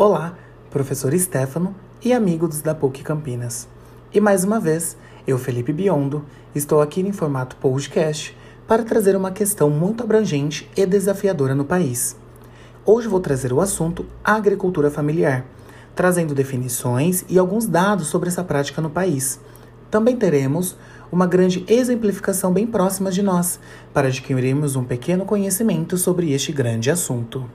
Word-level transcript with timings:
Olá, 0.00 0.38
professor 0.70 1.12
Stefano 1.18 1.74
e 2.04 2.12
amigos 2.12 2.62
da 2.62 2.72
PUC 2.72 3.02
Campinas. 3.02 3.66
E 4.14 4.20
mais 4.20 4.44
uma 4.44 4.60
vez, 4.60 4.96
eu, 5.26 5.36
Felipe 5.36 5.72
Biondo, 5.72 6.24
estou 6.54 6.80
aqui 6.80 7.00
em 7.00 7.10
formato 7.10 7.56
podcast 7.56 8.32
para 8.68 8.84
trazer 8.84 9.16
uma 9.16 9.32
questão 9.32 9.68
muito 9.68 10.04
abrangente 10.04 10.70
e 10.76 10.86
desafiadora 10.86 11.52
no 11.52 11.64
país. 11.64 12.14
Hoje 12.86 13.08
vou 13.08 13.18
trazer 13.18 13.52
o 13.52 13.60
assunto 13.60 14.06
agricultura 14.22 14.88
familiar, 14.88 15.44
trazendo 15.96 16.32
definições 16.32 17.24
e 17.28 17.36
alguns 17.36 17.66
dados 17.66 18.06
sobre 18.06 18.28
essa 18.28 18.44
prática 18.44 18.80
no 18.80 18.90
país. 18.90 19.40
Também 19.90 20.16
teremos 20.16 20.76
uma 21.10 21.26
grande 21.26 21.64
exemplificação 21.66 22.52
bem 22.52 22.68
próxima 22.68 23.10
de 23.10 23.20
nós, 23.20 23.58
para 23.92 24.06
adquirirmos 24.06 24.76
um 24.76 24.84
pequeno 24.84 25.24
conhecimento 25.24 25.98
sobre 25.98 26.30
este 26.32 26.52
grande 26.52 26.88
assunto. 26.88 27.50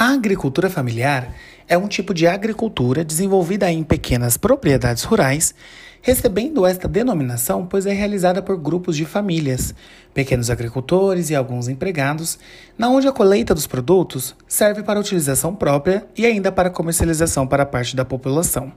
A 0.00 0.14
agricultura 0.14 0.70
familiar 0.70 1.30
é 1.68 1.76
um 1.76 1.86
tipo 1.86 2.14
de 2.14 2.26
agricultura 2.26 3.04
desenvolvida 3.04 3.70
em 3.70 3.84
pequenas 3.84 4.38
propriedades 4.38 5.04
rurais, 5.04 5.54
recebendo 6.00 6.64
esta 6.64 6.88
denominação 6.88 7.66
pois 7.66 7.84
é 7.84 7.92
realizada 7.92 8.40
por 8.40 8.56
grupos 8.56 8.96
de 8.96 9.04
famílias, 9.04 9.74
pequenos 10.14 10.48
agricultores 10.48 11.28
e 11.28 11.34
alguns 11.34 11.68
empregados, 11.68 12.38
na 12.78 12.88
onde 12.88 13.08
a 13.08 13.12
colheita 13.12 13.54
dos 13.54 13.66
produtos 13.66 14.34
serve 14.48 14.82
para 14.82 14.98
utilização 14.98 15.54
própria 15.54 16.06
e 16.16 16.24
ainda 16.24 16.50
para 16.50 16.70
comercialização 16.70 17.46
para 17.46 17.66
parte 17.66 17.94
da 17.94 18.02
população. 18.02 18.72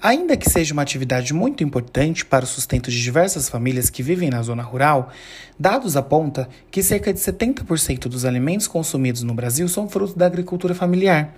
Ainda 0.00 0.36
que 0.36 0.48
seja 0.48 0.72
uma 0.72 0.82
atividade 0.82 1.34
muito 1.34 1.64
importante 1.64 2.24
para 2.24 2.44
o 2.44 2.48
sustento 2.48 2.88
de 2.88 3.02
diversas 3.02 3.48
famílias 3.48 3.90
que 3.90 4.00
vivem 4.00 4.30
na 4.30 4.40
zona 4.42 4.62
rural, 4.62 5.10
dados 5.58 5.96
apontam 5.96 6.46
que 6.70 6.84
cerca 6.84 7.12
de 7.12 7.18
70% 7.18 8.06
dos 8.06 8.24
alimentos 8.24 8.68
consumidos 8.68 9.24
no 9.24 9.34
Brasil 9.34 9.68
são 9.68 9.88
fruto 9.88 10.16
da 10.16 10.26
agricultura 10.26 10.72
familiar. 10.72 11.34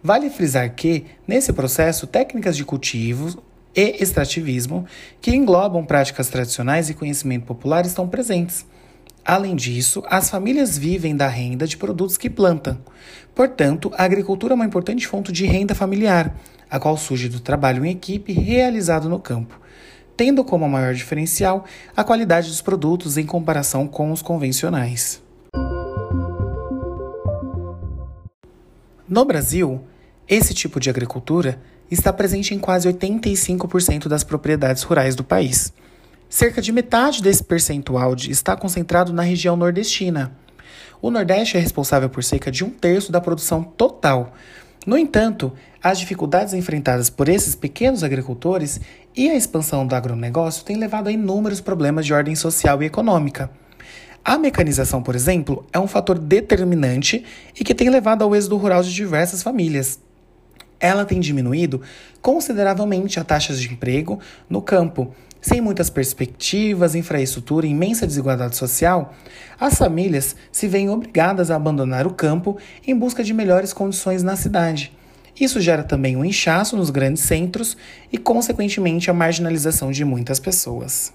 Vale 0.00 0.30
frisar 0.30 0.72
que, 0.76 1.06
nesse 1.26 1.52
processo, 1.52 2.06
técnicas 2.06 2.56
de 2.56 2.64
cultivo 2.64 3.42
e 3.74 4.00
extrativismo, 4.00 4.86
que 5.20 5.34
englobam 5.34 5.84
práticas 5.84 6.28
tradicionais 6.28 6.88
e 6.88 6.94
conhecimento 6.94 7.46
popular, 7.46 7.84
estão 7.84 8.08
presentes. 8.08 8.64
Além 9.24 9.54
disso, 9.54 10.02
as 10.06 10.30
famílias 10.30 10.78
vivem 10.78 11.14
da 11.14 11.28
renda 11.28 11.66
de 11.66 11.76
produtos 11.76 12.16
que 12.16 12.30
plantam. 12.30 12.78
Portanto, 13.34 13.90
a 13.96 14.04
agricultura 14.04 14.54
é 14.54 14.56
uma 14.56 14.64
importante 14.64 15.06
fonte 15.06 15.30
de 15.30 15.46
renda 15.46 15.74
familiar 15.74 16.34
a 16.70 16.78
qual 16.78 16.96
surge 16.96 17.28
do 17.28 17.40
trabalho 17.40 17.84
em 17.84 17.90
equipe 17.90 18.32
realizado 18.32 19.08
no 19.08 19.18
campo, 19.18 19.58
tendo 20.16 20.44
como 20.44 20.68
maior 20.68 20.94
diferencial 20.94 21.64
a 21.96 22.04
qualidade 22.04 22.48
dos 22.48 22.60
produtos 22.60 23.16
em 23.16 23.24
comparação 23.24 23.86
com 23.86 24.12
os 24.12 24.22
convencionais. 24.22 25.22
No 29.08 29.24
Brasil, 29.24 29.80
esse 30.28 30.52
tipo 30.52 30.78
de 30.78 30.90
agricultura 30.90 31.60
está 31.90 32.12
presente 32.12 32.54
em 32.54 32.58
quase 32.58 32.86
85% 32.92 34.06
das 34.06 34.22
propriedades 34.22 34.82
rurais 34.82 35.14
do 35.14 35.24
país. 35.24 35.72
Cerca 36.28 36.60
de 36.60 36.72
metade 36.72 37.22
desse 37.22 37.42
percentual 37.42 38.14
está 38.28 38.56
concentrado 38.56 39.12
na 39.12 39.22
região 39.22 39.56
nordestina. 39.56 40.32
O 41.00 41.10
Nordeste 41.10 41.56
é 41.56 41.60
responsável 41.60 42.08
por 42.08 42.22
cerca 42.22 42.50
de 42.50 42.64
um 42.64 42.70
terço 42.70 43.10
da 43.10 43.20
produção 43.20 43.62
total, 43.62 44.34
no 44.88 44.96
entanto, 44.96 45.52
as 45.82 45.98
dificuldades 45.98 46.54
enfrentadas 46.54 47.10
por 47.10 47.28
esses 47.28 47.54
pequenos 47.54 48.02
agricultores 48.02 48.80
e 49.14 49.28
a 49.28 49.34
expansão 49.34 49.86
do 49.86 49.94
agronegócio 49.94 50.64
têm 50.64 50.78
levado 50.78 51.08
a 51.08 51.12
inúmeros 51.12 51.60
problemas 51.60 52.06
de 52.06 52.14
ordem 52.14 52.34
social 52.34 52.82
e 52.82 52.86
econômica. 52.86 53.50
A 54.24 54.38
mecanização, 54.38 55.02
por 55.02 55.14
exemplo, 55.14 55.66
é 55.74 55.78
um 55.78 55.86
fator 55.86 56.18
determinante 56.18 57.22
e 57.58 57.62
que 57.62 57.74
tem 57.74 57.90
levado 57.90 58.22
ao 58.22 58.34
êxodo 58.34 58.56
rural 58.56 58.82
de 58.82 58.94
diversas 58.94 59.42
famílias. 59.42 60.00
Ela 60.80 61.04
tem 61.04 61.20
diminuído 61.20 61.82
consideravelmente 62.22 63.20
a 63.20 63.24
taxas 63.24 63.60
de 63.60 63.70
emprego 63.70 64.18
no 64.48 64.62
campo. 64.62 65.14
Sem 65.40 65.60
muitas 65.60 65.88
perspectivas, 65.88 66.94
infraestrutura 66.94 67.66
e 67.66 67.70
imensa 67.70 68.06
desigualdade 68.06 68.56
social, 68.56 69.14
as 69.58 69.76
famílias 69.76 70.34
se 70.50 70.66
veem 70.66 70.90
obrigadas 70.90 71.50
a 71.50 71.56
abandonar 71.56 72.06
o 72.06 72.14
campo 72.14 72.56
em 72.86 72.96
busca 72.96 73.22
de 73.22 73.32
melhores 73.32 73.72
condições 73.72 74.22
na 74.22 74.36
cidade. 74.36 74.92
Isso 75.40 75.60
gera 75.60 75.84
também 75.84 76.16
um 76.16 76.24
inchaço 76.24 76.76
nos 76.76 76.90
grandes 76.90 77.22
centros 77.22 77.76
e, 78.12 78.18
consequentemente, 78.18 79.10
a 79.10 79.14
marginalização 79.14 79.92
de 79.92 80.04
muitas 80.04 80.40
pessoas. 80.40 81.12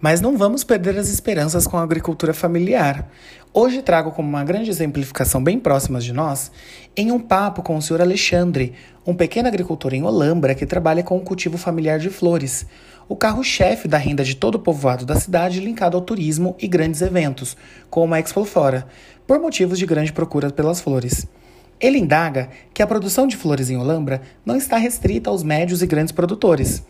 Mas 0.00 0.22
não 0.22 0.38
vamos 0.38 0.64
perder 0.64 0.98
as 0.98 1.10
esperanças 1.10 1.66
com 1.66 1.76
a 1.76 1.82
agricultura 1.82 2.32
familiar. 2.32 3.06
Hoje 3.52 3.82
trago 3.82 4.12
como 4.12 4.26
uma 4.26 4.42
grande 4.42 4.70
exemplificação 4.70 5.44
bem 5.44 5.58
próxima 5.58 6.00
de 6.00 6.10
nós, 6.10 6.50
em 6.96 7.12
um 7.12 7.20
papo 7.20 7.62
com 7.62 7.76
o 7.76 7.82
senhor 7.82 8.00
Alexandre, 8.00 8.72
um 9.06 9.12
pequeno 9.12 9.48
agricultor 9.48 9.92
em 9.92 10.02
Olambra 10.02 10.54
que 10.54 10.64
trabalha 10.64 11.02
com 11.02 11.18
o 11.18 11.20
cultivo 11.20 11.58
familiar 11.58 11.98
de 11.98 12.08
flores, 12.08 12.64
o 13.08 13.14
carro-chefe 13.14 13.86
da 13.86 13.98
renda 13.98 14.24
de 14.24 14.36
todo 14.36 14.54
o 14.54 14.58
povoado 14.58 15.04
da 15.04 15.16
cidade 15.16 15.60
linkado 15.60 15.98
ao 15.98 16.02
turismo 16.02 16.56
e 16.58 16.66
grandes 16.66 17.02
eventos, 17.02 17.54
como 17.90 18.14
a 18.14 18.20
Expo 18.20 18.44
Flora, 18.46 18.86
por 19.26 19.38
motivos 19.38 19.78
de 19.78 19.84
grande 19.84 20.14
procura 20.14 20.48
pelas 20.48 20.80
flores. 20.80 21.26
Ele 21.78 21.98
indaga 21.98 22.48
que 22.72 22.82
a 22.82 22.86
produção 22.86 23.26
de 23.26 23.36
flores 23.36 23.68
em 23.68 23.76
Olambra 23.76 24.22
não 24.46 24.56
está 24.56 24.78
restrita 24.78 25.28
aos 25.28 25.42
médios 25.42 25.82
e 25.82 25.86
grandes 25.86 26.12
produtores. 26.12 26.82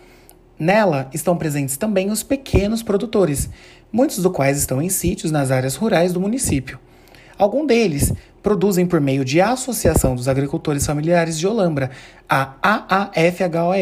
Nela 0.61 1.09
estão 1.15 1.39
presentes 1.39 1.79
também 1.79 2.11
os 2.11 2.23
pequenos 2.23 2.83
produtores, 2.83 3.49
muitos 3.91 4.19
dos 4.19 4.31
quais 4.31 4.59
estão 4.59 4.83
em 4.83 4.91
sítios 4.91 5.33
nas 5.33 5.51
áreas 5.51 5.75
rurais 5.75 6.13
do 6.13 6.21
município. 6.21 6.79
Alguns 7.39 7.67
deles 7.67 8.13
produzem 8.43 8.85
por 8.85 9.01
meio 9.01 9.25
de 9.25 9.41
Associação 9.41 10.15
dos 10.15 10.29
Agricultores 10.29 10.85
Familiares 10.85 11.39
de 11.39 11.47
Olambra, 11.47 11.91
a 12.29 12.57
AAFHOL, 12.63 13.73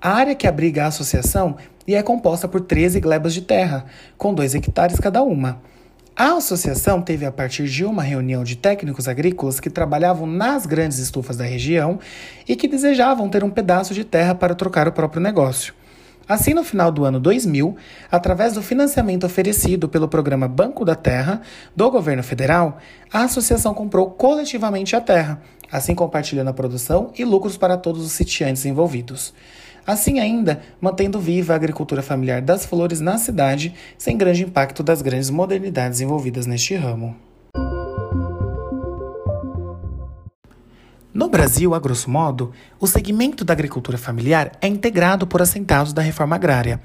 a 0.00 0.10
área 0.10 0.36
que 0.36 0.46
abriga 0.46 0.84
a 0.84 0.86
associação 0.86 1.56
e 1.84 1.96
é 1.96 2.02
composta 2.04 2.46
por 2.46 2.60
13 2.60 3.00
glebas 3.00 3.34
de 3.34 3.42
terra, 3.42 3.86
com 4.16 4.32
2 4.32 4.54
hectares 4.54 5.00
cada 5.00 5.24
uma. 5.24 5.60
A 6.14 6.34
associação 6.36 7.02
teve, 7.02 7.26
a 7.26 7.32
partir 7.32 7.66
de 7.66 7.84
uma 7.84 8.04
reunião 8.04 8.44
de 8.44 8.54
técnicos 8.54 9.08
agrícolas 9.08 9.58
que 9.58 9.68
trabalhavam 9.68 10.24
nas 10.24 10.66
grandes 10.66 10.98
estufas 10.98 11.36
da 11.36 11.44
região 11.44 11.98
e 12.46 12.54
que 12.54 12.68
desejavam 12.68 13.28
ter 13.28 13.42
um 13.42 13.50
pedaço 13.50 13.92
de 13.92 14.04
terra 14.04 14.36
para 14.36 14.54
trocar 14.54 14.86
o 14.86 14.92
próprio 14.92 15.20
negócio. 15.20 15.74
Assim, 16.28 16.54
no 16.54 16.64
final 16.64 16.90
do 16.90 17.04
ano 17.04 17.20
2000, 17.20 17.76
através 18.10 18.54
do 18.54 18.62
financiamento 18.62 19.24
oferecido 19.24 19.88
pelo 19.88 20.08
programa 20.08 20.48
Banco 20.48 20.84
da 20.84 20.96
Terra 20.96 21.40
do 21.74 21.88
governo 21.88 22.22
federal, 22.22 22.78
a 23.12 23.22
associação 23.22 23.72
comprou 23.72 24.10
coletivamente 24.10 24.96
a 24.96 25.00
terra, 25.00 25.40
assim 25.70 25.94
compartilhando 25.94 26.48
a 26.48 26.52
produção 26.52 27.12
e 27.16 27.24
lucros 27.24 27.56
para 27.56 27.76
todos 27.76 28.04
os 28.04 28.12
sitiantes 28.12 28.64
envolvidos. 28.64 29.32
Assim, 29.86 30.18
ainda 30.18 30.60
mantendo 30.80 31.20
viva 31.20 31.52
a 31.52 31.56
agricultura 31.56 32.02
familiar 32.02 32.42
das 32.42 32.66
flores 32.66 33.00
na 33.00 33.18
cidade, 33.18 33.72
sem 33.96 34.18
grande 34.18 34.42
impacto 34.42 34.82
das 34.82 35.00
grandes 35.00 35.30
modernidades 35.30 36.00
envolvidas 36.00 36.44
neste 36.44 36.74
ramo. 36.74 37.25
No 41.16 41.30
Brasil, 41.30 41.74
a 41.74 41.80
grosso 41.80 42.10
modo, 42.10 42.52
o 42.78 42.86
segmento 42.86 43.42
da 43.42 43.54
agricultura 43.54 43.96
familiar 43.96 44.52
é 44.60 44.68
integrado 44.68 45.26
por 45.26 45.40
assentados 45.40 45.94
da 45.94 46.02
reforma 46.02 46.36
agrária, 46.36 46.78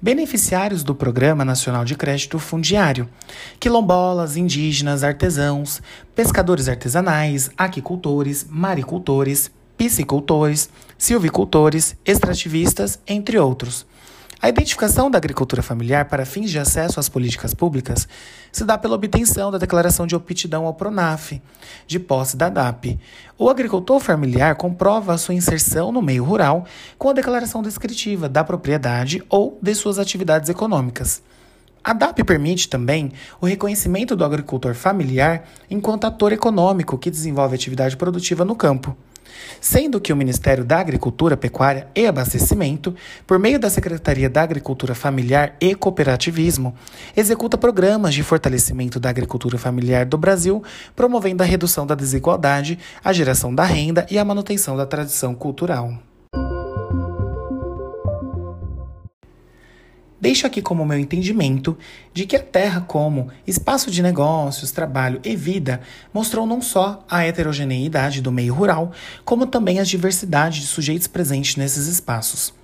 beneficiários 0.00 0.82
do 0.82 0.94
Programa 0.94 1.44
Nacional 1.44 1.84
de 1.84 1.94
Crédito 1.94 2.38
Fundiário, 2.38 3.06
quilombolas, 3.60 4.38
indígenas, 4.38 5.04
artesãos, 5.04 5.82
pescadores 6.14 6.66
artesanais, 6.66 7.50
aquicultores, 7.58 8.46
maricultores, 8.48 9.50
piscicultores, 9.76 10.70
silvicultores, 10.96 11.94
extrativistas, 12.06 12.98
entre 13.06 13.38
outros. 13.38 13.84
A 14.44 14.48
identificação 14.50 15.10
da 15.10 15.16
agricultura 15.16 15.62
familiar 15.62 16.04
para 16.04 16.26
fins 16.26 16.50
de 16.50 16.58
acesso 16.58 17.00
às 17.00 17.08
políticas 17.08 17.54
públicas 17.54 18.06
se 18.52 18.62
dá 18.62 18.76
pela 18.76 18.94
obtenção 18.94 19.50
da 19.50 19.56
declaração 19.56 20.06
de 20.06 20.14
aptidão 20.14 20.66
ao 20.66 20.74
PRONAF, 20.74 21.40
de 21.86 21.98
posse 21.98 22.36
da 22.36 22.50
DAP. 22.50 23.00
O 23.38 23.48
agricultor 23.48 23.98
familiar 24.00 24.54
comprova 24.56 25.14
a 25.14 25.16
sua 25.16 25.32
inserção 25.32 25.90
no 25.90 26.02
meio 26.02 26.22
rural 26.22 26.66
com 26.98 27.08
a 27.08 27.14
declaração 27.14 27.62
descritiva 27.62 28.28
da 28.28 28.44
propriedade 28.44 29.22
ou 29.30 29.58
de 29.62 29.74
suas 29.74 29.98
atividades 29.98 30.50
econômicas. 30.50 31.22
A 31.82 31.94
DAP 31.94 32.22
permite 32.22 32.68
também 32.68 33.12
o 33.40 33.46
reconhecimento 33.46 34.14
do 34.14 34.26
agricultor 34.26 34.74
familiar 34.74 35.48
enquanto 35.70 36.04
ator 36.04 36.34
econômico 36.34 36.98
que 36.98 37.10
desenvolve 37.10 37.54
atividade 37.54 37.96
produtiva 37.96 38.44
no 38.44 38.54
campo. 38.54 38.94
Sendo 39.60 40.00
que 40.00 40.12
o 40.12 40.16
Ministério 40.16 40.64
da 40.64 40.78
Agricultura, 40.78 41.36
Pecuária 41.36 41.88
e 41.94 42.06
Abastecimento, 42.06 42.94
por 43.26 43.38
meio 43.38 43.58
da 43.58 43.70
Secretaria 43.70 44.30
da 44.30 44.42
Agricultura 44.42 44.94
Familiar 44.94 45.56
e 45.60 45.74
Cooperativismo, 45.74 46.74
executa 47.16 47.58
programas 47.58 48.14
de 48.14 48.22
fortalecimento 48.22 49.00
da 49.00 49.10
agricultura 49.10 49.58
familiar 49.58 50.06
do 50.06 50.18
Brasil, 50.18 50.62
promovendo 50.94 51.42
a 51.42 51.46
redução 51.46 51.86
da 51.86 51.94
desigualdade, 51.94 52.78
a 53.02 53.12
geração 53.12 53.54
da 53.54 53.64
renda 53.64 54.06
e 54.10 54.18
a 54.18 54.24
manutenção 54.24 54.76
da 54.76 54.86
tradição 54.86 55.34
cultural. 55.34 55.98
Deixo 60.24 60.46
aqui 60.46 60.62
como 60.62 60.86
meu 60.86 60.98
entendimento 60.98 61.76
de 62.14 62.24
que 62.24 62.34
a 62.34 62.42
Terra, 62.42 62.80
como 62.80 63.28
espaço 63.46 63.90
de 63.90 64.02
negócios, 64.02 64.72
trabalho 64.72 65.20
e 65.22 65.36
vida, 65.36 65.82
mostrou 66.14 66.46
não 66.46 66.62
só 66.62 67.04
a 67.10 67.26
heterogeneidade 67.26 68.22
do 68.22 68.32
meio 68.32 68.54
rural, 68.54 68.90
como 69.22 69.46
também 69.46 69.80
a 69.80 69.84
diversidade 69.84 70.62
de 70.62 70.66
sujeitos 70.66 71.06
presentes 71.06 71.56
nesses 71.56 71.88
espaços. 71.88 72.54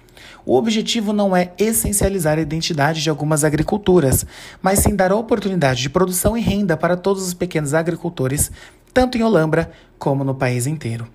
O 0.47 0.57
objetivo 0.57 1.13
não 1.13 1.37
é 1.37 1.53
essencializar 1.59 2.39
a 2.39 2.41
identidade 2.41 3.03
de 3.03 3.11
algumas 3.11 3.45
agriculturas, 3.45 4.25
mas 4.63 4.79
sim 4.79 4.97
dar 4.97 5.13
oportunidade 5.13 5.83
de 5.83 5.91
produção 5.91 6.39
e 6.39 6.41
renda 6.41 6.79
para 6.79 6.97
todos 6.97 7.27
os 7.27 7.35
pequenos 7.35 7.75
agricultores, 7.75 8.51
tanto 8.95 9.19
em 9.19 9.23
Olambra 9.23 9.71
como 9.99 10.25
no 10.25 10.35
país 10.35 10.67
inteiro. 10.67 11.07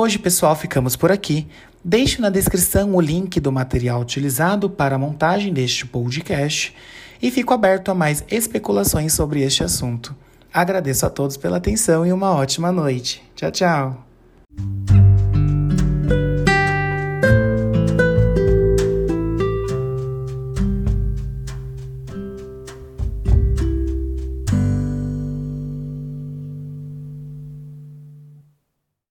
Hoje, 0.00 0.16
pessoal, 0.16 0.54
ficamos 0.54 0.94
por 0.94 1.10
aqui. 1.10 1.48
Deixe 1.84 2.20
na 2.20 2.30
descrição 2.30 2.94
o 2.94 3.00
link 3.00 3.40
do 3.40 3.50
material 3.50 4.00
utilizado 4.00 4.70
para 4.70 4.94
a 4.94 4.98
montagem 4.98 5.52
deste 5.52 5.84
podcast 5.84 6.72
e 7.20 7.32
fico 7.32 7.52
aberto 7.52 7.90
a 7.90 7.96
mais 7.96 8.24
especulações 8.30 9.12
sobre 9.12 9.42
este 9.42 9.64
assunto. 9.64 10.14
Agradeço 10.54 11.04
a 11.04 11.10
todos 11.10 11.36
pela 11.36 11.56
atenção 11.56 12.06
e 12.06 12.12
uma 12.12 12.30
ótima 12.30 12.70
noite. 12.70 13.20
Tchau, 13.34 13.50
tchau! 13.50 14.97